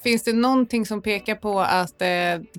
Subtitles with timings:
[0.00, 2.08] Finns det någonting som pekar på att eh,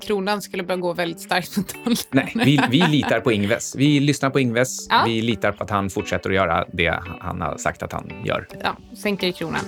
[0.01, 1.98] kronan skulle börja gå väldigt starkt mot dollarn?
[2.12, 3.75] Nej, vi, vi litar på Ingves.
[3.75, 4.88] Vi lyssnar på Ingves.
[4.89, 5.04] Ja.
[5.05, 8.47] Vi litar på att han fortsätter att göra det han har sagt att han gör.
[8.63, 9.61] Ja, sänker kronan.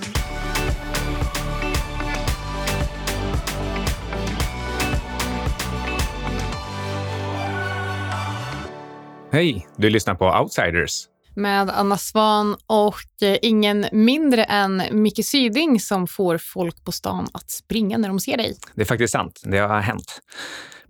[9.32, 11.08] Hej, du lyssnar på Outsiders.
[11.36, 17.28] Med Anna Svan och eh, ingen mindre än Micke Syding som får folk på stan
[17.34, 18.58] att springa när de ser dig.
[18.76, 19.42] Det är faktiskt sant.
[19.44, 20.20] Det har hänt.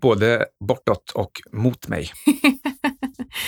[0.02, 2.12] Både bortåt och mot mig.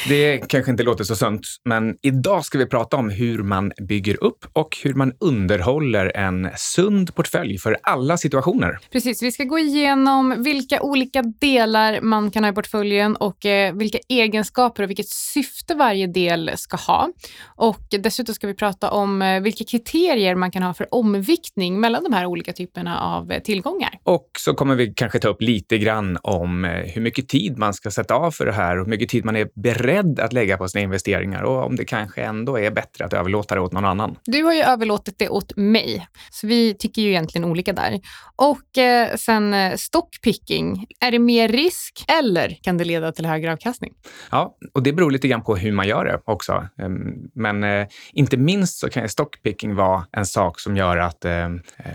[0.07, 4.23] Det kanske inte låter så sunt, men idag ska vi prata om hur man bygger
[4.23, 8.77] upp och hur man underhåller en sund portfölj för alla situationer.
[8.91, 13.75] Precis, vi ska gå igenom vilka olika delar man kan ha i portföljen och eh,
[13.75, 17.09] vilka egenskaper och vilket syfte varje del ska ha.
[17.45, 22.03] Och dessutom ska vi prata om eh, vilka kriterier man kan ha för omviktning mellan
[22.03, 23.99] de här olika typerna av eh, tillgångar.
[24.03, 27.91] Och så kommer vi kanske ta upp lite grann om hur mycket tid man ska
[27.91, 30.67] sätta av för det här och hur mycket tid man är beredd att lägga på
[30.67, 34.16] sina investeringar och om det kanske ändå är bättre att överlåta det åt någon annan.
[34.25, 38.00] Du har ju överlåtit det åt mig, så vi tycker ju egentligen olika där.
[38.35, 43.53] Och eh, sen eh, stockpicking, är det mer risk eller kan det leda till högre
[43.53, 43.94] avkastning?
[44.31, 46.67] Ja, och det beror lite grann på hur man gör det också.
[46.81, 51.50] Ehm, Men eh, inte minst så kan stockpicking vara en sak som gör att eh,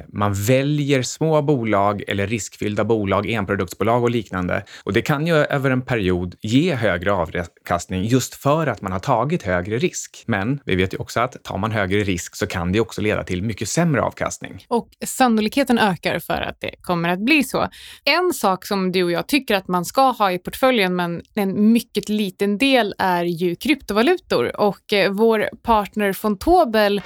[0.09, 4.65] man väljer små bolag eller riskfyllda bolag, enproduktsbolag och liknande.
[4.85, 7.13] Och det kan ju över en period ge högre
[7.61, 10.25] avkastning just för att man har tagit högre risk.
[10.27, 13.25] Men vi vet ju också att tar man högre risk så kan det också leda
[13.25, 14.65] till mycket sämre avkastning.
[14.69, 17.69] Och sannolikheten ökar för att det kommer att bli så.
[18.05, 21.73] En sak som du och jag tycker att man ska ha i portföljen, men en
[21.73, 24.61] mycket liten del, är ju kryptovalutor.
[24.61, 27.01] Och eh, vår partner Fontobel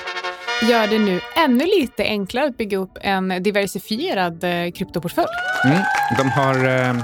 [0.62, 5.26] gör det nu ännu lite enklare att bygga upp en diversifierad eh, kryptoportfölj.
[5.64, 5.78] Mm.
[6.18, 6.96] De har eh,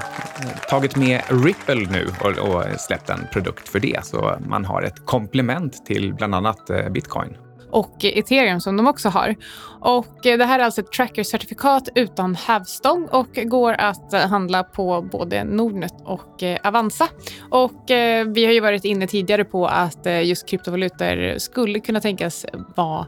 [0.69, 4.05] tagit med Ripple nu och, och släppt en produkt för det.
[4.05, 7.37] Så man har ett komplement till bland annat eh, bitcoin.
[7.71, 9.35] och ethereum som de också har.
[9.81, 14.65] Och eh, det här är alltså ett tracker-certifikat utan hävstång och går att eh, handla
[14.65, 17.09] på både Nordnet och Avanza.
[17.51, 17.85] Och
[18.27, 22.47] vi har ju varit inne tidigare på att just kryptovalutor skulle kunna tänkas
[22.77, 23.07] vara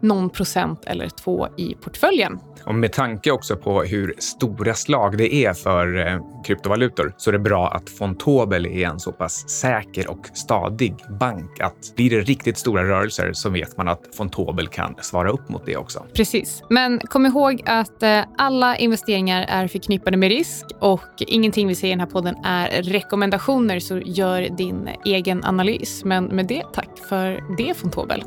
[0.00, 2.38] någon procent eller två i portföljen.
[2.66, 7.32] Och med tanke också på hur stora slag det är för eh, kryptovalutor så är
[7.32, 12.20] det bra att Fontobel är en så pass säker och stadig bank att blir det
[12.20, 16.06] riktigt stora rörelser så vet man att Fontobel kan svara upp mot det också.
[16.14, 16.62] Precis.
[16.70, 21.92] Men kom ihåg att eh, alla investeringar är förknippade med risk och ingenting vi säger
[21.92, 26.04] i den här podden är rekommendationer, så gör din egen analys.
[26.04, 28.24] Men med det, tack för det Fontobel.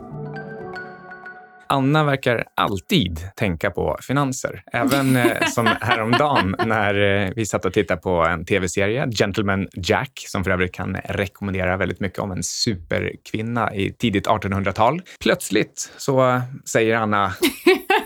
[1.72, 4.64] Anna verkar alltid tänka på finanser.
[4.74, 10.12] Även eh, som häromdagen när eh, vi satt och tittade på en tv-serie, Gentleman Jack,
[10.28, 15.02] som för övrigt kan rekommendera väldigt mycket om en superkvinna i tidigt 1800-tal.
[15.20, 17.34] Plötsligt så säger Anna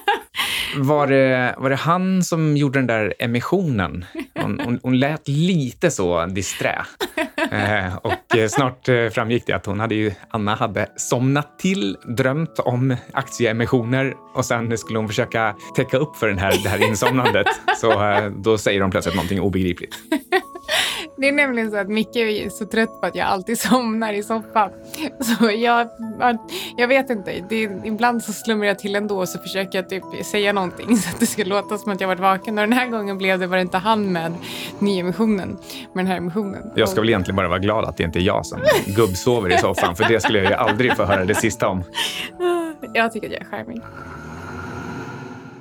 [0.77, 4.05] var det, var det han som gjorde den där emissionen?
[4.35, 6.85] Hon, hon, hon lät lite så disträ.
[7.53, 11.97] Eh, och eh, snart eh, framgick det att hon hade ju, Anna hade somnat till,
[12.17, 16.87] drömt om aktieemissioner och sen skulle hon försöka täcka upp för den här, det här
[16.87, 17.47] insomnandet.
[17.81, 19.95] Så eh, då säger de plötsligt någonting obegripligt.
[21.17, 24.23] Det är nämligen så att Micke är så trött på att jag alltid somnar i
[24.23, 24.69] soffan.
[25.19, 25.87] Så jag,
[26.77, 27.45] jag vet inte.
[27.49, 30.97] Det är, ibland så slumrar jag till ändå och så försöker jag typ säga någonting
[30.97, 32.57] så att det ska låta som att jag varit vaken.
[32.57, 34.33] Och den här gången blev det, var det inte han med
[34.79, 35.57] nyemissionen,
[35.93, 36.71] med den här emissionen.
[36.75, 39.57] Jag ska väl egentligen bara vara glad att det inte är jag som gubbsover i
[39.57, 41.83] soffan, för det skulle jag ju aldrig få höra det sista om.
[42.93, 43.81] Jag tycker att jag är charmig.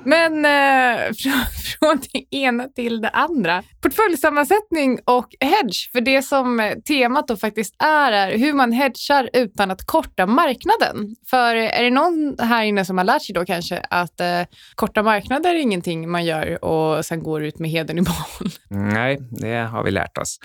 [0.05, 1.45] Men eh, från,
[1.79, 3.63] från det ena till det andra.
[3.81, 5.91] Portföljsammansättning och hedge.
[5.91, 10.25] För det som eh, temat då faktiskt är, är hur man hedgar utan att korta
[10.25, 11.15] marknaden.
[11.29, 14.41] För är det någon här inne som har lärt sig då kanske att eh,
[14.75, 18.51] korta marknader är ingenting man gör och sen går ut med heden i behåll.
[18.69, 20.39] Nej, det har vi lärt oss.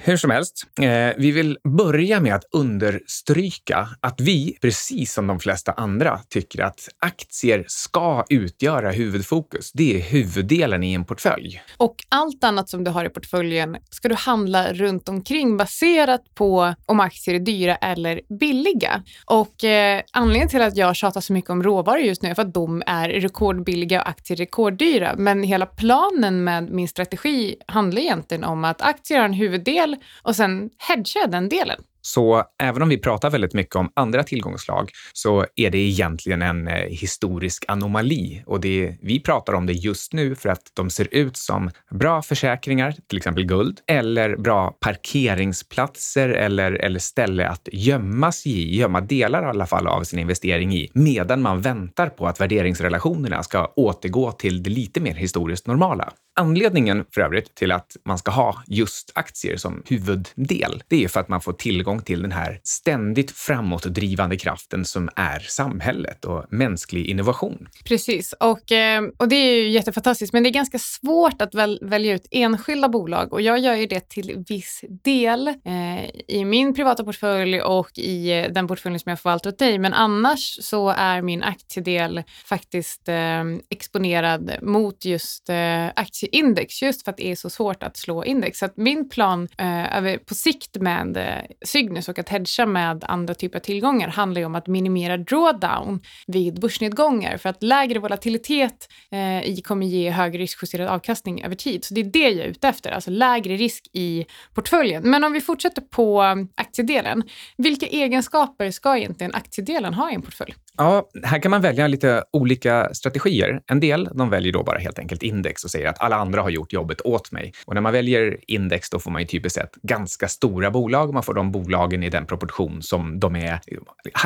[0.00, 5.40] Hur som helst, eh, vi vill börja med att understryka att vi, precis som de
[5.40, 9.72] flesta andra, tycker att aktier ska utgöra huvudfokus.
[9.72, 11.62] Det är huvuddelen i en portfölj.
[11.76, 16.74] Och allt annat som du har i portföljen ska du handla runt omkring baserat på
[16.86, 19.02] om aktier är dyra eller billiga.
[19.26, 22.42] Och eh, anledningen till att jag tjatar så mycket om råvaror just nu är för
[22.42, 25.14] att de är rekordbilliga och aktier rekorddyra.
[25.18, 29.87] Men hela planen med min strategi handlar egentligen om att aktier har en huvuddel
[30.22, 31.82] och sen hedgar jag den delen.
[32.00, 36.68] Så även om vi pratar väldigt mycket om andra tillgångslag så är det egentligen en
[36.68, 41.08] eh, historisk anomali och det, vi pratar om det just nu för att de ser
[41.10, 48.32] ut som bra försäkringar, till exempel guld, eller bra parkeringsplatser eller, eller ställe att gömma
[48.32, 52.26] sig i, gömma delar i alla fall av sin investering i, medan man väntar på
[52.26, 56.12] att värderingsrelationerna ska återgå till det lite mer historiskt normala.
[56.38, 61.20] Anledningen för övrigt till att man ska ha just aktier som huvuddel, det är för
[61.20, 67.06] att man får tillgång till den här ständigt framåtdrivande kraften som är samhället och mänsklig
[67.06, 67.68] innovation.
[67.84, 71.78] Precis, och, eh, och det är ju jättefantastiskt, men det är ganska svårt att väl,
[71.82, 76.74] välja ut enskilda bolag och jag gör ju det till viss del eh, i min
[76.74, 79.78] privata portfölj och i eh, den portföljen som jag förvaltar åt dig.
[79.78, 87.04] Men annars så är min aktiedel faktiskt eh, exponerad mot just eh, aktier index just
[87.04, 88.58] för att det är så svårt att slå index.
[88.58, 93.34] Så att min plan eh, på sikt med eh, Cygnus och att hedga med andra
[93.34, 98.88] typer av tillgångar handlar ju om att minimera drawdown vid börsnedgångar för att lägre volatilitet
[99.10, 101.84] eh, i kommer ge högre riskjusterad avkastning över tid.
[101.84, 105.10] Så det är det jag är ute efter, alltså lägre risk i portföljen.
[105.10, 107.22] Men om vi fortsätter på eh, aktiedelen,
[107.56, 110.54] vilka egenskaper ska egentligen aktiedelen ha i en portfölj?
[110.78, 113.60] Ja, här kan man välja lite olika strategier.
[113.66, 116.50] En del de väljer då bara helt enkelt index och säger att alla andra har
[116.50, 117.52] gjort jobbet åt mig.
[117.66, 121.14] Och när man väljer index då får man ju typiskt sett ganska stora bolag.
[121.14, 123.60] Man får de bolagen i den proportion som de är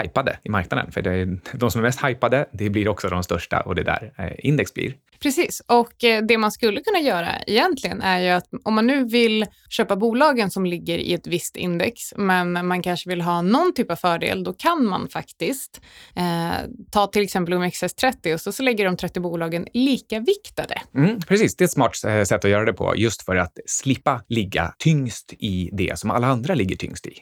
[0.02, 0.92] hypade i marknaden.
[0.92, 3.82] För det är de som är mest hypade, det blir också de största och det
[3.82, 4.94] är där eh, index blir.
[5.22, 9.04] Precis, och eh, det man skulle kunna göra egentligen är ju att om man nu
[9.04, 13.74] vill köpa bolagen som ligger i ett visst index, men man kanske vill ha någon
[13.74, 15.80] typ av fördel, då kan man faktiskt
[16.16, 20.74] eh, Eh, ta till exempel OMXS30 och så, så lägger de 30 bolagen lika viktade.
[20.94, 23.58] Mm, precis, det är ett smart eh, sätt att göra det på, just för att
[23.66, 27.14] slippa ligga tyngst i det som alla andra ligger tyngst i.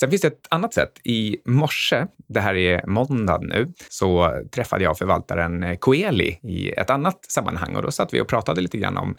[0.00, 0.92] Sen finns det ett annat sätt.
[1.04, 6.90] I morse, det här är måndag nu, så träffade jag förvaltaren eh, Coeli i ett
[6.90, 9.16] annat sammanhang och då satt vi och pratade lite grann om,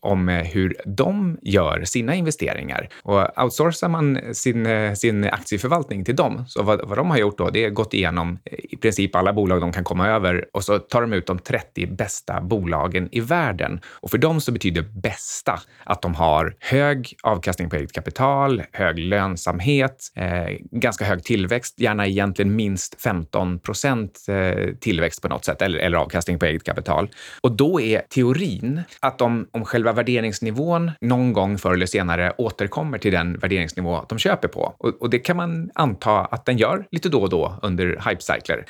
[0.00, 2.88] om hur de gör sina investeringar.
[3.02, 7.50] Och outsourcar man sin, sin aktieförvaltning till dem, så vad, vad de har gjort då,
[7.50, 11.00] det är gått igenom i princip alla bolag de kan komma över och så tar
[11.00, 13.80] de ut de 30 bästa bolagen i världen.
[13.86, 18.98] Och för dem så betyder bästa att de har hög avkastning på eget kapital, hög
[18.98, 25.62] lönsamhet, eh, ganska hög tillväxt, gärna egentligen minst 15 procent eh, tillväxt på något sätt
[25.62, 27.08] eller, eller avkastning på eget kapital.
[27.40, 32.98] Och då är teorin att om, om själva värderingsnivån någon gång förr eller senare återkommer
[32.98, 34.74] till den värderingsnivå de köper på.
[34.78, 38.64] Och, och det kan man anta att den gör lite då och då under hypecykler.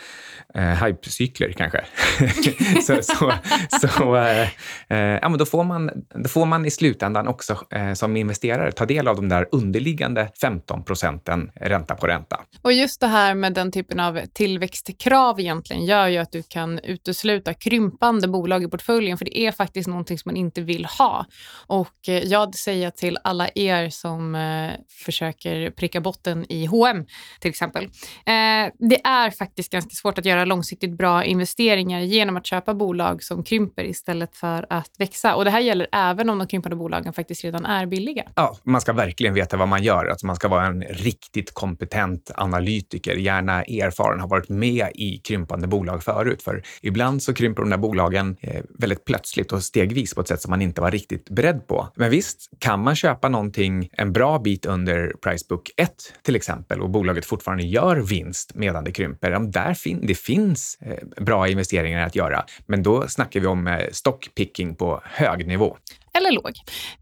[0.54, 1.84] Eh, hypecykler kanske.
[2.82, 3.32] så så,
[3.80, 4.48] så eh,
[4.88, 8.72] eh, ja, men då, får man, då får man i slutändan också eh, som investerare
[8.72, 12.40] ta del av de där underliggande 15 procenten ränta på ränta.
[12.62, 16.78] Och just det här med den typen av tillväxtkrav egentligen gör ju att du kan
[16.78, 21.26] utesluta krympande bolag i portföljen, för det är faktiskt någonting som man inte vill ha.
[21.66, 24.70] Och eh, jag säger till alla er som eh,
[25.04, 27.06] försöker pricka botten i H&M
[27.40, 27.84] till exempel.
[27.84, 33.22] Eh, det är faktiskt ganska svårt att göra långsiktigt bra investeringar genom att köpa bolag
[33.22, 35.34] som krymper istället för att växa.
[35.34, 38.22] Och det här gäller även om de krympande bolagen faktiskt redan är billiga.
[38.34, 40.06] Ja, man ska verkligen veta vad man gör.
[40.06, 45.66] Alltså man ska vara en riktigt kompetent analytiker, gärna erfaren, har varit med i krympande
[45.66, 46.42] bolag förut.
[46.42, 50.42] För ibland så krymper de där bolagen eh, väldigt plötsligt och stegvis på ett sätt
[50.42, 51.88] som man inte var riktigt beredd på.
[51.94, 55.90] Men visst, kan man köpa någonting en bra bit under Pricebook 1
[56.22, 61.24] till exempel och bolaget fortfarande gör vinst medan det krymper, där fin det finns eh,
[61.24, 62.44] bra investeringar att göra.
[62.66, 65.76] Men då snackar vi om eh, stockpicking på hög nivå
[66.14, 66.52] eller låg.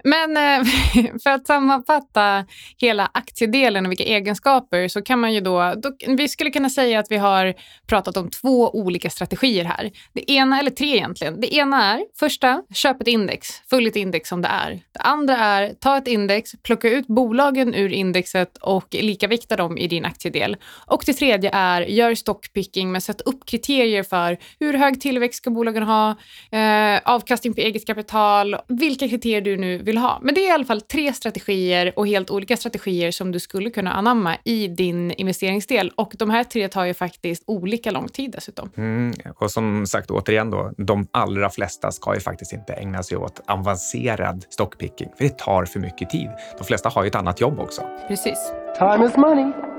[0.04, 0.66] Men eh,
[1.22, 2.44] för att sammanfatta
[2.78, 7.00] hela aktiedelen och vilka egenskaper så kan man ju då, då, vi skulle kunna säga
[7.00, 7.54] att vi har
[7.86, 9.90] pratat om två olika strategier här.
[10.12, 11.40] Det ena, eller tre egentligen.
[11.40, 13.48] Det ena är, första, köp ett index.
[13.70, 14.70] Följ ett index som det är.
[14.92, 19.86] Det andra är, ta ett index, plocka ut bolagen ur indexet och likavikta dem i
[19.86, 20.56] din aktiedel.
[20.86, 25.50] Och det tredje är, gör stockpicking men sätt upp kriterier för hur hög tillväxt ska
[25.50, 26.10] bolagen ha,
[26.50, 30.18] eh, avkastning på eget kapital, vilka vilka kriterier du nu vill ha.
[30.22, 33.70] Men det är i alla fall tre strategier och helt olika strategier som du skulle
[33.70, 35.92] kunna anamma i din investeringsdel.
[35.96, 38.70] Och de här tre tar ju faktiskt olika lång tid dessutom.
[38.76, 43.16] Mm, och som sagt, återigen då, de allra flesta ska ju faktiskt inte ägna sig
[43.16, 46.30] åt avancerad stockpicking, för det tar för mycket tid.
[46.58, 47.82] De flesta har ju ett annat jobb också.
[48.08, 48.52] Precis.
[48.78, 49.75] Time is money.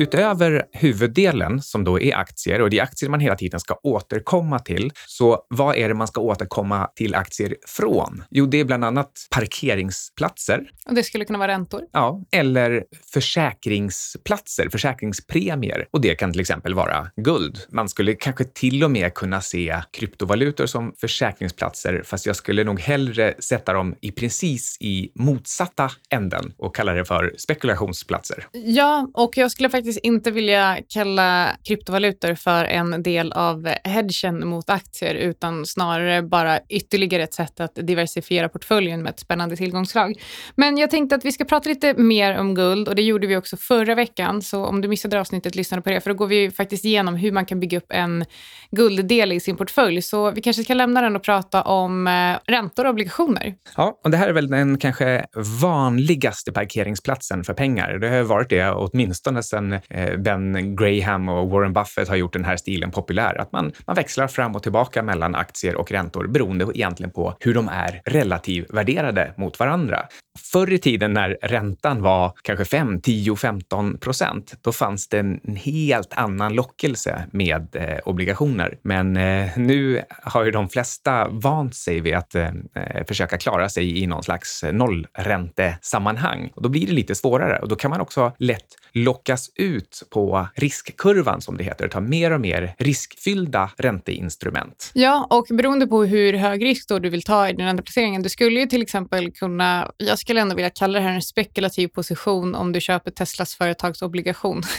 [0.00, 4.58] Utöver huvuddelen som då är aktier och det är aktier man hela tiden ska återkomma
[4.58, 4.92] till.
[5.06, 8.24] Så vad är det man ska återkomma till aktier från?
[8.30, 10.70] Jo, det är bland annat parkeringsplatser.
[10.86, 11.82] Och det skulle kunna vara räntor?
[11.92, 15.86] Ja, eller försäkringsplatser, försäkringspremier.
[15.90, 17.58] Och det kan till exempel vara guld.
[17.70, 22.80] Man skulle kanske till och med kunna se kryptovalutor som försäkringsplatser, fast jag skulle nog
[22.80, 28.46] hellre sätta dem i precis i motsatta änden och kalla det för spekulationsplatser.
[28.52, 34.48] Ja, och jag skulle faktiskt faktiskt inte vilja kalla kryptovalutor för en del av hedgen
[34.48, 40.14] mot aktier, utan snarare bara ytterligare ett sätt att diversifiera portföljen med ett spännande tillgångsslag.
[40.56, 43.36] Men jag tänkte att vi ska prata lite mer om guld och det gjorde vi
[43.36, 44.42] också förra veckan.
[44.42, 47.32] Så om du missade avsnittet, lyssna på det, för då går vi faktiskt igenom hur
[47.32, 48.24] man kan bygga upp en
[48.70, 50.02] gulddel i sin portfölj.
[50.02, 53.54] Så vi kanske ska lämna den och prata om eh, räntor och obligationer.
[53.76, 55.26] Ja, och det här är väl den kanske
[55.62, 57.98] vanligaste parkeringsplatsen för pengar.
[57.98, 62.44] Det har varit det åtminstone sedan Eh, ben Graham och Warren Buffett har gjort den
[62.44, 63.40] här stilen populär.
[63.40, 67.54] Att man, man växlar fram och tillbaka mellan aktier och räntor beroende egentligen på hur
[67.54, 69.98] de är relativvärderade mot varandra.
[70.38, 75.56] Förr i tiden när räntan var kanske 5, 10, 15 procent, då fanns det en
[75.56, 78.78] helt annan lockelse med eh, obligationer.
[78.82, 83.68] Men eh, nu har ju de flesta vant sig vid att eh, eh, försöka klara
[83.68, 86.50] sig i någon slags nollräntesammanhang.
[86.54, 90.48] Och då blir det lite svårare och då kan man också lätt lockas ut på
[90.54, 94.90] riskkurvan som det heter, ta mer och mer riskfyllda ränteinstrument.
[94.94, 98.28] Ja, och beroende på hur hög risk då du vill ta i din ränteplacering, du
[98.28, 102.72] skulle ju till exempel kunna, skulle ändå vilja kalla det här en spekulativ position om
[102.72, 104.62] du köper Teslas företagsobligation.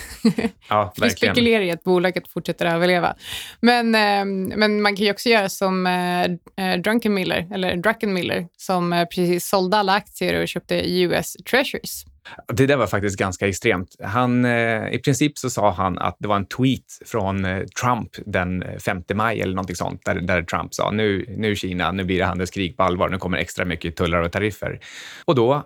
[0.70, 3.16] Ja, du spekulerar i att bolaget fortsätter överleva.
[3.60, 4.26] Men, eh,
[4.58, 6.24] men man kan ju också göra som eh,
[6.66, 12.06] eh Drunken eller Druckenmiller, som precis sålde alla aktier och köpte US Treasuries.
[12.48, 13.96] Det där var faktiskt ganska extremt.
[14.04, 18.10] Han, eh, I princip så sa han att det var en tweet från eh, Trump
[18.26, 22.18] den 5 maj eller någonting sånt, där, där Trump sa nu, nu Kina, nu blir
[22.18, 24.80] det handelskrig på allvar, nu kommer extra mycket tullar och tariffer.
[25.26, 25.62] Och då, eh,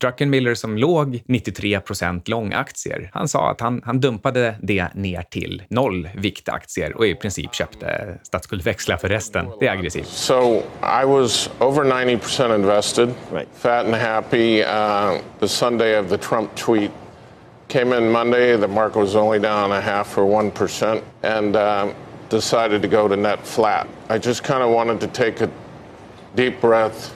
[0.00, 5.62] Druckenmiller som låg 93 procent långaktier, han sa att han, han dumpade det ner till
[5.68, 9.46] noll viktaktier och i princip köpte statsskuldväxlar för resten.
[9.60, 10.06] Det är aggressivt.
[10.06, 10.62] So
[11.02, 13.48] I was over 90 percent invested, right.
[13.58, 14.62] fat and happy.
[14.62, 16.90] Uh, the Sunday of the Trump tweet.
[17.68, 21.94] Came in Monday, the market was only down a half or 1%, and uh,
[22.28, 23.88] decided to go to net flat.
[24.08, 25.50] I just kind of wanted to take a
[26.34, 27.14] deep breath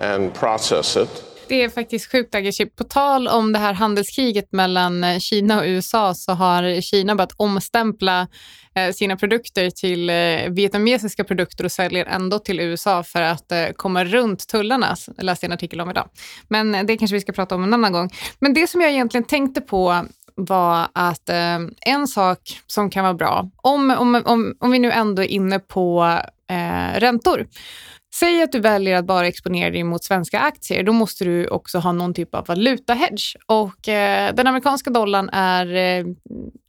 [0.00, 1.29] and process it.
[1.50, 2.76] Det är faktiskt sjukt aggressivt.
[2.76, 7.32] På tal om det här handelskriget mellan eh, Kina och USA så har Kina börjat
[7.36, 8.28] omstämpla
[8.74, 14.04] eh, sina produkter till eh, vietnamesiska produkter och säljer ändå till USA för att komma
[14.04, 14.96] runt tullarna.
[15.16, 16.08] Jag läste en artikel om idag.
[16.48, 18.10] Men det kanske vi ska prata om en annan gång.
[18.38, 20.04] Men det som jag egentligen tänkte på
[20.34, 24.92] var att eh, en sak som kan vara bra, om, om, om, om vi nu
[24.92, 26.18] ändå är inne på
[26.50, 27.46] eh, räntor,
[28.14, 30.82] Säg att du väljer att bara exponera dig mot svenska aktier.
[30.82, 33.36] Då måste du också ha någon typ av valutahedge.
[33.46, 36.04] Och eh, den amerikanska dollarn är, eh,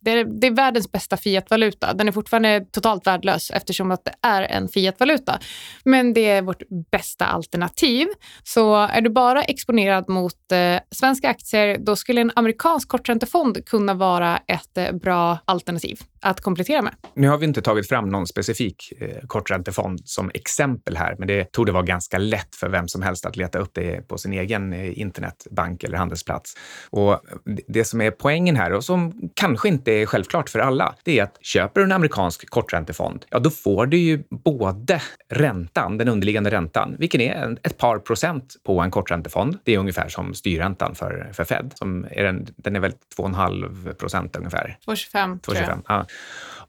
[0.02, 1.94] det är, det är världens bästa fiatvaluta.
[1.94, 5.40] Den är fortfarande totalt värdelös eftersom att det är en fiatvaluta.
[5.86, 8.08] Men det är vårt bästa alternativ.
[8.44, 13.94] Så är du bara exponerad mot eh, svenska aktier, då skulle en amerikansk korträntefond kunna
[13.94, 16.94] vara ett eh, bra alternativ att komplettera med.
[17.14, 21.52] Nu har vi inte tagit fram någon specifik eh, korträntefond som exempel här, men det
[21.52, 24.34] tog det vara ganska lätt för vem som helst att leta upp det på sin
[24.34, 26.54] egen eh, internetbank eller handelsplats.
[26.90, 27.22] Och
[27.68, 31.24] det som är poängen här och som kanske inte är självklart för alla, det är
[31.24, 36.52] att köper du en amerikansk korträntefond, ja, då får du ju både räntan, den underliggande
[36.52, 39.58] räntan, vilken är ett par procent på en korträntefond.
[39.64, 41.74] Det är ungefär som styrräntan för, för Fed.
[41.76, 44.78] Som är den, den är väl 2,5 procent ungefär.
[44.86, 45.82] 2,25 tror jag.
[45.88, 46.06] Ja.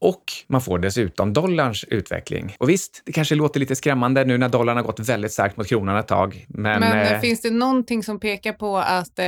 [0.03, 2.57] Och man får dessutom dollarns utveckling.
[2.59, 5.67] Och visst, det kanske låter lite skrämmande nu när dollarn har gått väldigt starkt mot
[5.67, 6.47] kronan ett tag.
[6.49, 9.25] Men, men eh, finns det någonting som pekar på att eh,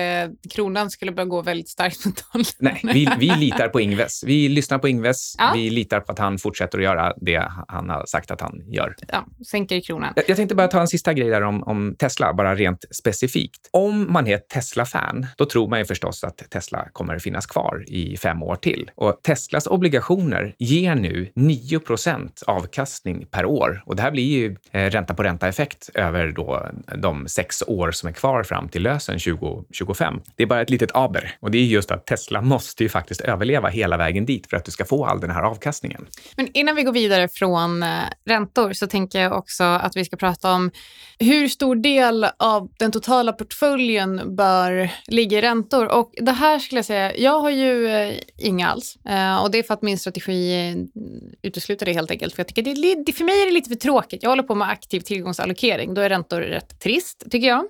[0.54, 2.46] kronan skulle börja gå väldigt starkt mot dollarn?
[2.58, 4.24] Nej, vi, vi litar på Ingves.
[4.24, 5.34] Vi lyssnar på Ingves.
[5.38, 5.52] Ja.
[5.54, 8.94] Vi litar på att han fortsätter att göra det han har sagt att han gör.
[9.08, 10.12] Ja, sänker kronan.
[10.16, 13.68] Jag, jag tänkte bara ta en sista grej där om, om Tesla, bara rent specifikt.
[13.70, 18.16] Om man är Tesla-fan, då tror man ju förstås att Tesla kommer finnas kvar i
[18.16, 18.90] fem år till.
[18.94, 24.90] Och Teslas obligationer ger nu 9% avkastning per år och det här blir ju eh,
[24.90, 30.20] ränta på ränta-effekt över då de sex år som är kvar fram till lösen 2025.
[30.36, 33.20] Det är bara ett litet aber och det är just att Tesla måste ju faktiskt
[33.20, 36.06] överleva hela vägen dit för att du ska få all den här avkastningen.
[36.36, 37.88] Men innan vi går vidare från eh,
[38.26, 40.70] räntor så tänker jag också att vi ska prata om
[41.18, 45.86] hur stor del av den totala portföljen bör ligga i räntor.
[45.86, 48.96] Och det här skulle jag säga, jag har ju eh, inga alls.
[49.42, 50.76] Och det är för att min strategi eh,
[51.42, 52.34] utesluter det helt enkelt.
[52.34, 52.62] För jag tycker
[53.04, 54.22] det, för mig är det lite för tråkigt.
[54.22, 55.94] Jag håller på med aktiv tillgångsallokering.
[55.94, 57.64] Då är räntor rätt trist, tycker jag.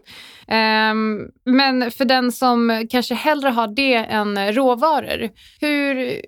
[0.90, 6.20] Um, men för den som kanske hellre har det än råvaror, hur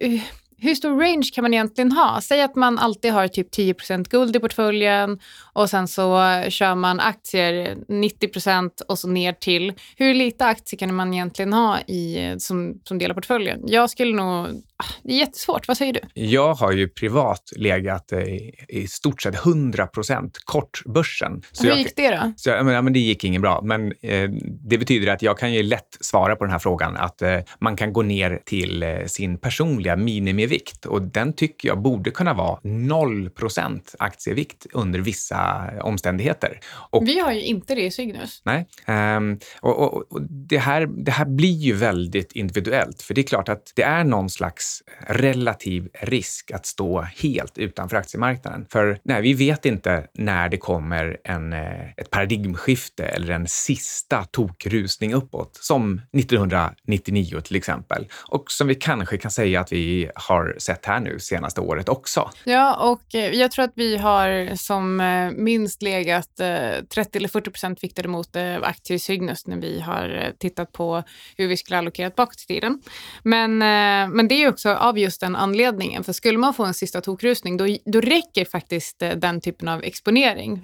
[0.58, 2.20] hur stor range kan man egentligen ha?
[2.22, 3.74] Säg att man alltid har typ 10
[4.10, 5.18] guld i portföljen
[5.52, 9.72] och sen så kör man aktier 90% och så ner till.
[9.96, 13.60] Hur lite aktier kan man egentligen ha i, som, som del av portföljen?
[13.66, 14.46] Jag skulle nog...
[14.78, 15.68] Ah, det är jättesvårt.
[15.68, 16.00] Vad säger du?
[16.14, 21.42] Jag har ju privat legat i, i stort sett 100% kort börsen.
[21.52, 22.32] Så Hur gick det då?
[22.36, 23.60] Så, men, men det gick inget bra.
[23.62, 24.30] Men eh,
[24.68, 27.76] det betyder att jag kan ju lätt svara på den här frågan att eh, man
[27.76, 32.34] kan gå ner till eh, sin personliga minimi aktievikt och den tycker jag borde kunna
[32.34, 36.60] vara 0% aktievikt under vissa omständigheter.
[36.90, 38.42] Och, Vi har ju inte det i Cygnus.
[38.44, 43.20] Nej, um, och, och, och, det, här, det här blir ju väldigt individuellt, för det
[43.20, 48.66] är klart att det är någon slags relativ risk att stå helt utanför aktiemarknaden.
[48.70, 54.24] För nej, vi vet inte när det kommer en, eh, ett paradigmskifte eller en sista
[54.24, 58.06] tokrusning uppåt, som 1999 till exempel.
[58.28, 61.88] Och som vi kanske kan säga att vi har har sett här nu senaste året
[61.88, 62.30] också.
[62.44, 67.28] Ja, och eh, jag tror att vi har som eh, minst legat eh, 30 eller
[67.28, 71.02] 40 procent viktade mot aktier i Cygnus när vi har tittat på
[71.36, 72.82] hur vi skulle allokera bakåt i tiden.
[73.22, 77.00] Men, men det är också av just den anledningen, för skulle man få en sista
[77.00, 80.60] tokrusning, då, då räcker faktiskt den typen av exponering.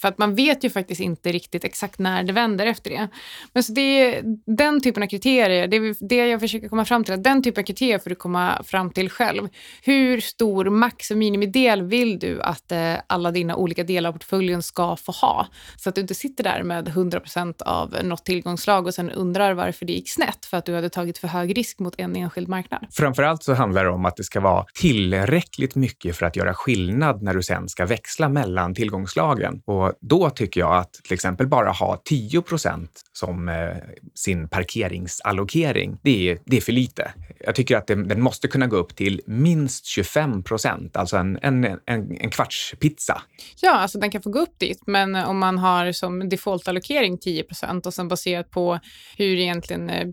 [0.00, 3.08] För att man vet ju faktiskt inte riktigt exakt när det vänder efter det.
[3.52, 7.14] Men så det är den typen av kriterier, det, det jag försöker komma fram till,
[7.14, 9.48] att den typen av kriterier får du komma fram till själv.
[9.82, 14.62] Hur stor max och minimidel vill du att eh, alla dina olika delar av portföljen
[14.62, 15.46] ska få ha?
[15.76, 19.86] Så att du inte sitter där med 100% av något tillgångslag och sen undrar varför
[19.86, 22.86] det gick snett för att du hade tagit för hög risk mot en enskild marknad.
[22.90, 27.22] Framförallt så handlar det om att det ska vara tillräckligt mycket för att göra skillnad
[27.22, 29.62] när du sen ska växla mellan tillgångslagen.
[29.64, 33.54] Och då tycker jag att till exempel bara ha 10% som eh,
[34.14, 37.12] sin parkeringsallokering, det är, det är för lite.
[37.44, 41.38] Jag tycker att det, den måste kunna gå upp till minst 25 procent, alltså en,
[41.42, 41.78] en, en,
[42.20, 43.22] en kvarts pizza.
[43.60, 47.42] Ja, alltså den kan få gå upp dit, men om man har som defaultallokering 10
[47.42, 48.80] procent och sen baserat på
[49.16, 50.08] hur egentligen eh,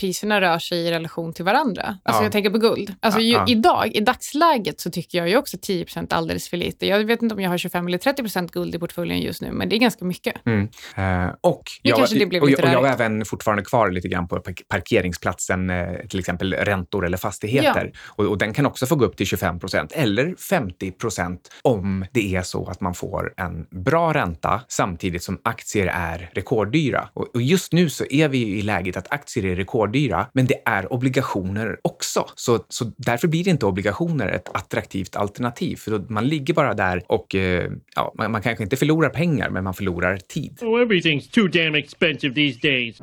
[0.00, 1.82] priserna rör sig i relation till varandra.
[1.82, 2.24] Alltså ja.
[2.24, 2.94] jag tänker på guld.
[3.00, 3.44] Alltså ju, ja.
[3.48, 6.86] idag, i dagsläget så tycker jag ju också 10 procent alldeles för lite.
[6.86, 9.52] Jag vet inte om jag har 25 eller 30 procent guld i portföljen just nu,
[9.52, 10.46] men det är ganska mycket.
[10.46, 10.68] Mm.
[10.98, 15.70] Uh, och, jag, och, och, och jag är även fortfarande kvar lite grann på parkeringsplatsen,
[15.70, 17.92] eh, till exempel räntor eller fastigheter.
[18.22, 22.04] Och, och den kan också få gå upp till 25 procent eller 50 procent om
[22.12, 27.08] det är så att man får en bra ränta samtidigt som aktier är rekorddyra.
[27.14, 30.92] Och just nu så är vi i läget att aktier är rekorddyra, men det är
[30.92, 32.26] obligationer också.
[32.34, 37.34] Så, så därför blir inte obligationer ett attraktivt alternativ, för man ligger bara där och
[37.34, 40.58] eh, ja, man, man kanske inte förlorar pengar, men man förlorar tid.
[40.62, 43.00] Oh, everything's too damn expensive these days.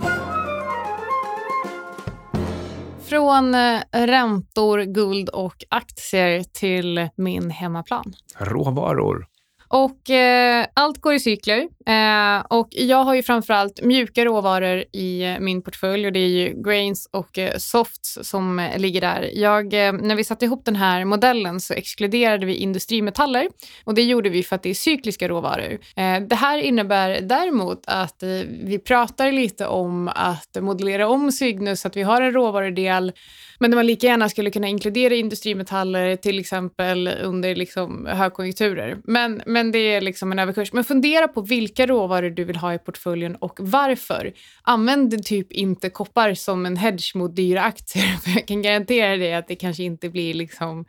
[3.10, 8.13] Från eh, räntor, guld och aktier till min hemmaplan.
[8.38, 9.26] Råvaror.
[9.69, 11.67] Och eh, allt går i cykler.
[11.86, 16.27] Eh, och jag har ju framförallt mjuka råvaror i eh, min portfölj och det är
[16.27, 19.29] ju grains och eh, softs som eh, ligger där.
[19.34, 23.47] Jag, eh, när vi satte ihop den här modellen så exkluderade vi industrimetaller
[23.84, 25.79] och det gjorde vi för att det är cykliska råvaror.
[25.95, 28.29] Eh, det här innebär däremot att eh,
[28.63, 33.12] vi pratar lite om att modellera om Cygnus så att vi har en råvarudel
[33.60, 38.98] men där man lika gärna skulle kunna inkludera industrimetaller till exempel under liksom högkonjunkturer.
[39.04, 40.74] Men, men det är liksom en överkurs.
[40.74, 44.34] Men fundera på vilka råvaror du vill ha i portföljen och varför.
[44.62, 48.17] Använd typ inte koppar som en hedge mot dyra aktier.
[48.24, 50.86] För jag kan garantera dig att det kanske inte blir liksom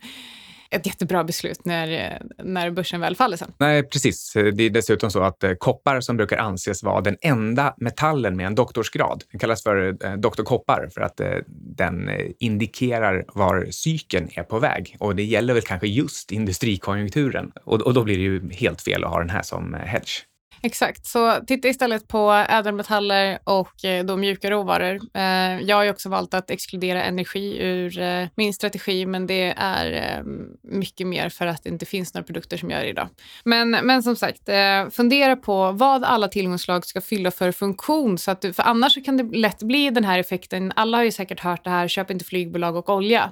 [0.71, 3.53] ett jättebra beslut när, när börsen väl faller sen.
[3.57, 4.33] Nej, precis.
[4.33, 8.47] Det är dessutom så att eh, koppar som brukar anses vara den enda metallen med
[8.47, 11.37] en doktorsgrad, den kallas för eh, doktor doktorkoppar för att eh,
[11.77, 14.95] den indikerar var cykeln är på väg.
[14.99, 17.51] Och det gäller väl kanske just industrikonjunkturen.
[17.63, 20.30] Och, och då blir det ju helt fel att ha den här som hedge.
[20.63, 24.99] Exakt, så titta istället på ädelmetaller och eh, då mjuka råvaror.
[25.13, 29.53] Eh, jag har ju också valt att exkludera energi ur eh, min strategi, men det
[29.57, 30.23] är
[30.63, 33.07] mycket mer för att det inte finns några produkter som gör det idag.
[33.43, 34.49] Men, men som sagt,
[34.91, 39.17] fundera på vad alla tillgångsslag ska fylla för funktion, så att du, för annars kan
[39.17, 40.73] det lätt bli den här effekten.
[40.75, 43.31] Alla har ju säkert hört det här, köp inte flygbolag och olja.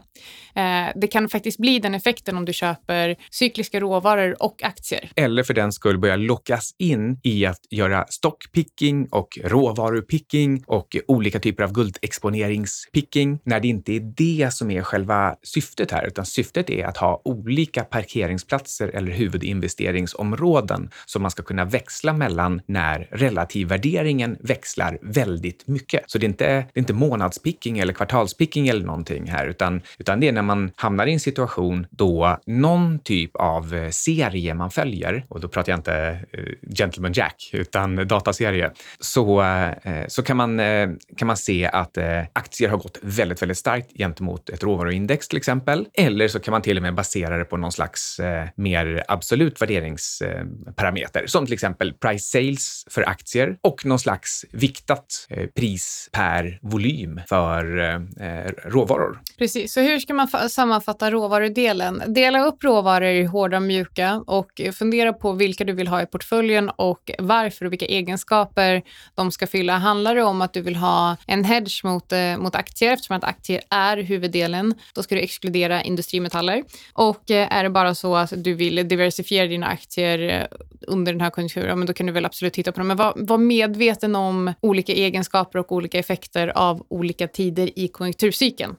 [0.95, 5.11] Det kan faktiskt bli den effekten om du köper cykliska råvaror och aktier.
[5.15, 11.39] Eller för den skull börja lockas in i att göra stockpicking och råvarupicking och olika
[11.39, 16.69] typer av guldexponeringspicking när det inte är det som är själva syftet här, utan syftet
[16.69, 24.37] är att ha olika parkeringsplatser eller huvudinvesteringsområden som man ska kunna växla mellan när relativvärderingen
[24.39, 26.03] växlar väldigt mycket.
[26.07, 30.19] Så det är inte, det är inte månadspicking eller kvartalspicking eller någonting här, utan, utan
[30.19, 35.25] det är när man hamnar i en situation då någon typ av serie man följer,
[35.29, 36.43] och då pratar jag inte eh,
[36.75, 42.21] Gentleman Jack, utan dataserie, så, eh, så kan, man, eh, kan man se att eh,
[42.33, 45.85] aktier har gått väldigt, väldigt starkt gentemot ett råvaruindex till exempel.
[45.93, 49.61] Eller så kan man till och med basera det på någon slags eh, mer absolut
[49.61, 56.59] värderingsparameter, som till exempel price sales för aktier och någon slags viktat eh, pris per
[56.61, 59.19] volym för eh, råvaror.
[59.37, 62.03] Precis, så hur ska man sammanfatta råvarudelen?
[62.07, 66.05] Dela upp råvaror i hårda och mjuka och fundera på vilka du vill ha i
[66.05, 68.81] portföljen och och varför och vilka egenskaper
[69.15, 69.77] de ska fylla.
[69.77, 73.23] Handlar det om att du vill ha en hedge mot, eh, mot aktier eftersom att
[73.23, 76.63] aktier är huvuddelen, då ska du exkludera industrimetaller.
[76.93, 80.57] Och eh, är det bara så att du vill diversifiera dina aktier eh,
[80.87, 82.87] under den här konjunkturen, men då kan du väl absolut titta på dem.
[82.87, 88.75] Men var, var medveten om olika egenskaper och olika effekter av olika tider i konjunkturcykeln,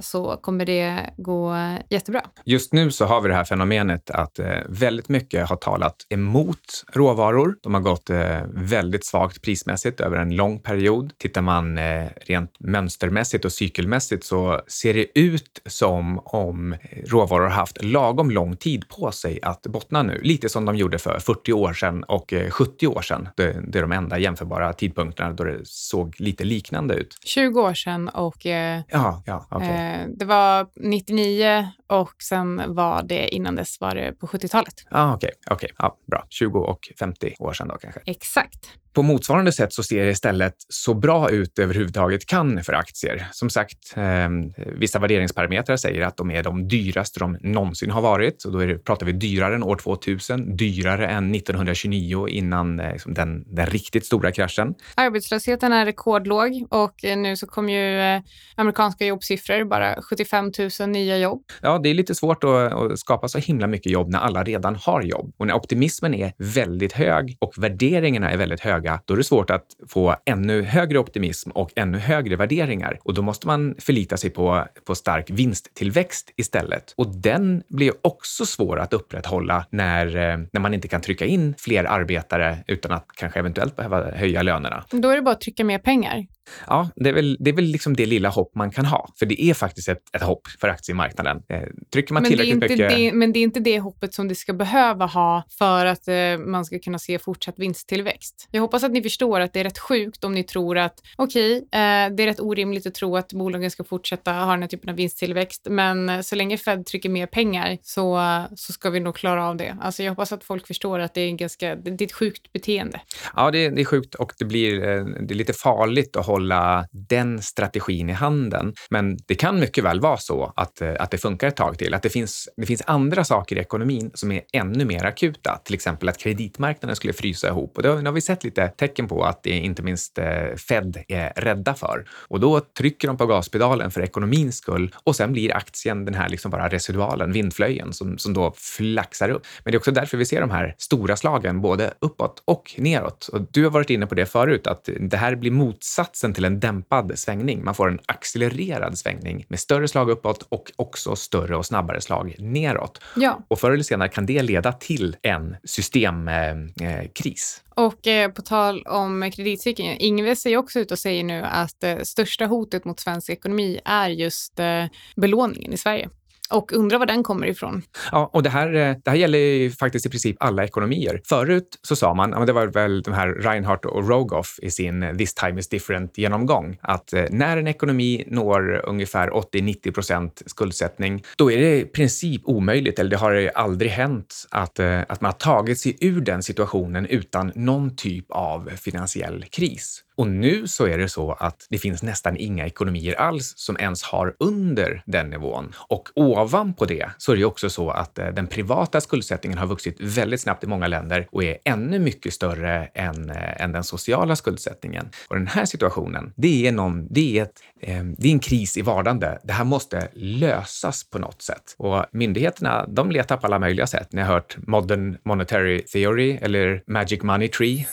[0.00, 1.56] så kommer det gå
[1.90, 2.22] jättebra.
[2.44, 7.56] Just nu så har vi det här fenomenet att väldigt mycket har talat emot råvaror.
[7.62, 11.12] De har gått eh, väldigt svagt prismässigt över en lång period.
[11.18, 17.50] Tittar man eh, rent mönstermässigt och cykelmässigt så ser det ut som om råvaror har
[17.50, 20.20] haft lagom lång tid på sig att bottna nu.
[20.22, 23.28] Lite som de gjorde för 40 år sedan och 70 eh, år sedan.
[23.36, 27.16] Det, det är de enda jämförbara tidpunkterna då det såg lite liknande ut.
[27.24, 29.68] 20 år sedan och eh, ja, ja, okay.
[29.68, 34.74] eh, det var 99 och sen var det innan dess var det på 70-talet.
[34.90, 35.68] Ah, Okej, okay, okay.
[35.78, 36.26] ja, bra.
[36.28, 38.00] 20 och 50 år sedan då kanske.
[38.06, 38.68] Exakt.
[38.92, 43.28] På motsvarande sätt så ser det istället så bra ut överhuvudtaget kan för aktier.
[43.32, 48.44] Som sagt, eh, vissa värderingsparametrar säger att de är de dyraste de någonsin har varit.
[48.44, 53.14] Och då det, pratar vi dyrare än år 2000, dyrare än 1929 innan eh, liksom
[53.14, 54.74] den, den riktigt stora kraschen.
[54.94, 58.22] Arbetslösheten är rekordlåg och eh, nu så kommer ju eh,
[58.54, 61.42] amerikanska jobbsiffror, bara 75 000 nya jobb.
[61.62, 64.76] Ja, det är lite svårt att, att skapa så himla mycket jobb när alla redan
[64.76, 65.34] har jobb.
[65.36, 69.24] Och när optimismen är väldigt hög och värderingarna är väldigt höga höga, då är det
[69.24, 72.98] svårt att få ännu högre optimism och ännu högre värderingar.
[73.04, 76.94] Och då måste man förlita sig på, på stark vinsttillväxt istället.
[76.96, 81.54] Och den blir också svår att upprätthålla när, eh, när man inte kan trycka in
[81.58, 84.84] fler arbetare utan att kanske eventuellt behöva höja lönerna.
[84.90, 86.26] Då är det bara att trycka mer pengar.
[86.66, 89.08] Ja, det är väl det, är väl liksom det lilla hopp man kan ha.
[89.18, 91.42] För det är faktiskt ett, ett hopp för aktiemarknaden.
[91.48, 92.90] Eh, trycker man men tillräckligt det mycket...
[92.90, 96.38] Det, men det är inte det hoppet som det ska behöva ha för att eh,
[96.46, 98.48] man ska kunna se fortsatt vinsttillväxt.
[98.50, 101.56] Jag hoppas att ni förstår att det är rätt sjukt om ni tror att okej,
[101.56, 104.68] okay, eh, det är rätt orimligt att tro att bolagen ska fortsätta ha den här
[104.68, 108.20] typen av vinsttillväxt, men eh, så länge Fed trycker mer pengar så,
[108.56, 109.76] så ska vi nog klara av det.
[109.80, 113.00] Alltså jag hoppas att folk förstår att det är, ganska, det är ett sjukt beteende.
[113.36, 116.37] Ja, det, det är sjukt och det blir eh, det är lite farligt att hålla
[116.38, 118.74] hålla den strategin i handen.
[118.90, 121.94] Men det kan mycket väl vara så att, eh, att det funkar ett tag till.
[121.94, 125.60] Att det finns, det finns andra saker i ekonomin som är ännu mer akuta.
[125.64, 127.76] Till exempel att kreditmarknaden skulle frysa ihop.
[127.76, 130.24] Och det har vi sett lite tecken på att det inte minst eh,
[130.68, 132.04] Fed är rädda för.
[132.28, 136.28] Och då trycker de på gaspedalen för ekonomins skull och sen blir aktien den här
[136.28, 139.42] liksom bara residualen, vindflöjen, som, som då flaxar upp.
[139.64, 143.28] Men det är också därför vi ser de här stora slagen både uppåt och neråt.
[143.28, 146.44] Och du har varit inne på det förut, att det här blir motsatsen motsatsen till
[146.44, 147.64] en dämpad svängning.
[147.64, 152.34] Man får en accelererad svängning med större slag uppåt och också större och snabbare slag
[152.38, 153.00] neråt.
[153.16, 153.38] Ja.
[153.48, 157.62] Och förr eller senare kan det leda till en systemkris.
[157.64, 161.84] Eh, och eh, på tal om kreditcykeln, Ingves är också ut och säger nu att
[161.84, 164.84] eh, största hotet mot svensk ekonomi är just eh,
[165.16, 166.08] belåningen i Sverige
[166.50, 167.82] och undrar var den kommer ifrån.
[168.12, 171.20] Ja, och det här, eh, det här gäller ju faktiskt i princip alla ekonomier.
[171.24, 175.02] Förut så sa man, ja, det var väl de här Reinhardt och Rogoff i sin
[175.02, 181.24] eh, This time is different-genomgång, att eh, när en ekonomi når ungefär 80-90 procent skuldsättning,
[181.36, 185.38] då är det i princip omöjligt, eller det har aldrig hänt, att, att man har
[185.38, 190.04] tagit sig ur den situationen utan någon typ av finansiell kris.
[190.18, 194.02] Och nu så är det så att det finns nästan inga ekonomier alls som ens
[194.02, 195.74] har under den nivån.
[195.88, 200.00] Och ovanpå det så är det också så att eh, den privata skuldsättningen har vuxit
[200.00, 204.36] väldigt snabbt i många länder och är ännu mycket större än, äh, än den sociala
[204.36, 205.08] skuldsättningen.
[205.28, 208.76] Och den här situationen, det är, någon, det är, ett, eh, det är en kris
[208.76, 209.38] i vardande.
[209.44, 211.74] Det här måste lösas på något sätt.
[211.76, 214.12] Och myndigheterna, de letar på alla möjliga sätt.
[214.12, 217.86] Ni har hört modern monetary theory eller magic money tree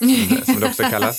[0.45, 1.17] som det också kallas.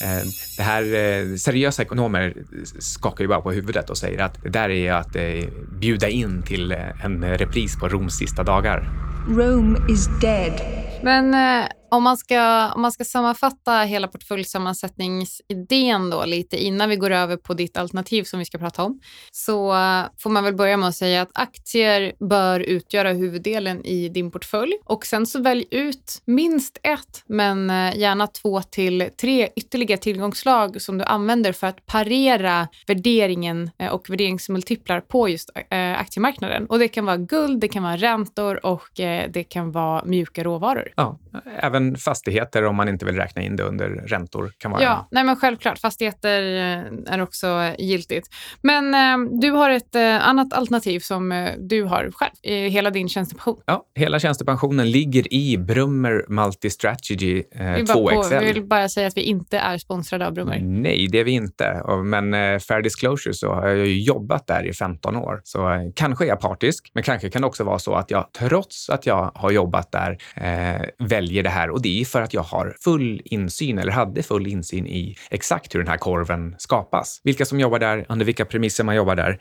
[0.56, 2.34] Det här eh, seriösa ekonomer
[2.78, 5.22] skakar ju bara på huvudet och säger att det där är att eh,
[5.80, 8.88] bjuda in till eh, en repris på Roms sista dagar.
[9.28, 10.60] Rome is dead.
[11.02, 16.96] Men eh, om man, ska, om man ska sammanfatta hela portföljsammansättningsidén då lite innan vi
[16.96, 19.72] går över på ditt alternativ som vi ska prata om, så
[20.18, 24.72] får man väl börja med att säga att aktier bör utgöra huvuddelen i din portfölj
[24.84, 30.82] och sen så välj ut minst ett, men eh, gärna två till tre ytterligare tillgångsslag
[30.82, 36.66] som du använder för att parera värderingen eh, och värderingsmultiplar på just eh, aktiemarknaden.
[36.66, 38.88] Och det kan vara guld, det kan vara räntor och
[39.28, 40.92] det kan vara mjuka råvaror.
[40.96, 41.18] Ja,
[41.60, 44.52] även även fastigheter om man inte vill räkna in det under räntor.
[44.58, 45.78] kan vara Ja, nej men självklart.
[45.78, 48.28] Fastigheter eh, är också giltigt.
[48.62, 52.90] Men eh, du har ett eh, annat alternativ som eh, du har själv, i hela
[52.90, 53.60] din tjänstepension.
[53.66, 58.40] Ja, hela tjänstepensionen ligger i Brummer Multistrategy eh, 2XL.
[58.40, 60.58] Vi vill bara säga att vi inte är sponsrade av Brummer.
[60.62, 61.82] Nej, det är vi inte.
[62.04, 65.40] Men eh, fair disclosure så har jag ju jobbat där i 15 år.
[65.44, 68.32] Så eh, kanske är jag partisk, men kanske kan det också vara så att jag
[68.38, 70.18] trots att jag har jobbat där
[70.98, 74.22] väljer det här här och det är för att jag har full insyn eller hade
[74.22, 77.20] full insyn i exakt hur den här korven skapas.
[77.24, 79.38] Vilka som jobbar där, under vilka premisser man jobbar där.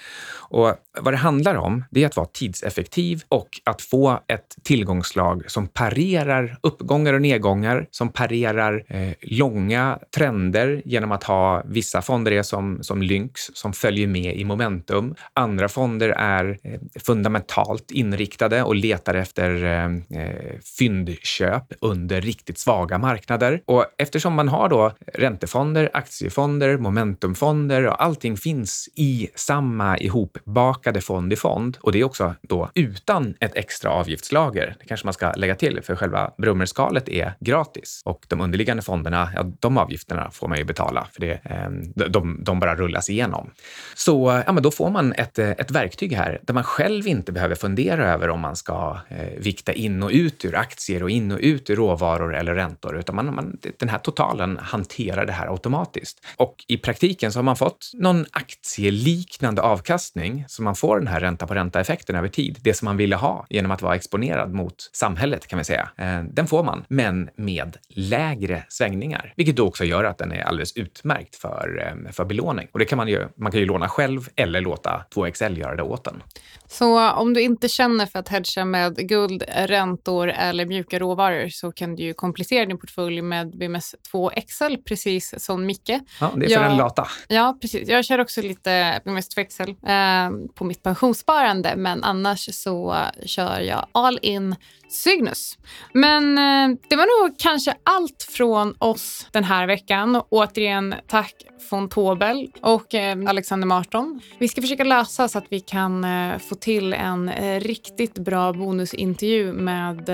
[0.50, 5.52] Och vad det handlar om, det är att vara tidseffektiv och att få ett tillgångslag
[5.52, 12.32] som parerar uppgångar och nedgångar, som parerar eh, långa trender genom att ha vissa fonder
[12.32, 15.16] är som, som Lynx som följer med i momentum.
[15.34, 19.86] Andra fonder är eh, fundamentalt inriktade och letar efter eh,
[20.22, 23.62] eh fyndköp under under riktigt svaga marknader.
[23.66, 31.34] Och eftersom man har då räntefonder, aktiefonder, momentumfonder och allting finns i samma ihopbakade fond
[31.34, 34.76] i fond och det är också då utan ett extra avgiftslager.
[34.80, 39.30] Det kanske man ska lägga till för själva brummerskalet är gratis och de underliggande fonderna,
[39.36, 43.50] ja, de avgifterna får man ju betala för det, ehm, de, de bara rullas igenom.
[43.96, 47.56] Så ja, men då får man ett, ett verktyg här där man själv inte behöver
[47.56, 51.40] fundera över om man ska eh, vikta in och ut ur aktier och in och
[51.42, 55.48] ut ur råvaror råvaror eller räntor, utan man, man, den här totalen hanterar det här
[55.48, 56.26] automatiskt.
[56.38, 61.20] Och i praktiken så har man fått någon aktieliknande avkastning, så man får den här
[61.20, 62.58] ränta på ränta-effekten över tid.
[62.62, 65.90] Det som man ville ha genom att vara exponerad mot samhället kan vi säga.
[65.98, 70.42] Eh, den får man, men med lägre svängningar, vilket då också gör att den är
[70.42, 72.68] alldeles utmärkt för, eh, för belåning.
[72.72, 75.84] Och det kan man ju, man kan ju låna själv eller låta 2XL göra det
[75.84, 76.24] åt en.
[76.68, 81.72] Så om du inte känner för att hedga med guld, räntor eller mjuka råvaror så
[81.72, 85.90] kan ju komplettera din portfölj med BMS 2 XL, precis som Micke.
[86.20, 87.08] Ja, det är för jag, den lata.
[87.28, 87.90] Ja, precis.
[87.90, 93.60] Jag kör också lite BMS 2 XL eh, på mitt pensionssparande, men annars så kör
[93.60, 94.56] jag all in
[94.90, 95.58] Cygnus.
[95.94, 100.22] Men eh, det var nog kanske allt från oss den här veckan.
[100.30, 101.34] Återigen tack
[101.70, 104.22] von Tobel och eh, Alexander Marton.
[104.40, 108.54] Vi ska försöka lösa så att vi kan eh, få till en eh, riktigt bra
[108.54, 110.10] bonusintervju med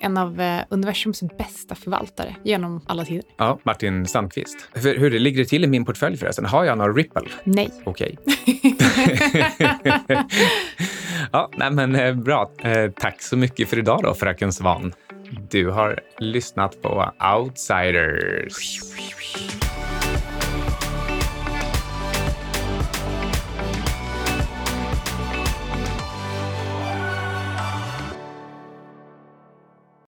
[0.00, 3.24] en av universums bästa förvaltare genom alla tider.
[3.36, 4.68] Ja, Martin Sandqvist.
[4.72, 6.44] Hur, hur ligger det till i min portfölj förresten?
[6.44, 7.28] Har jag några Ripple?
[7.44, 7.70] Nej.
[7.84, 8.18] Okej.
[11.32, 12.50] ja, nej men bra.
[13.00, 14.92] tack så mycket för idag då, fröken Svan.
[15.50, 18.80] Du har lyssnat på Outsiders.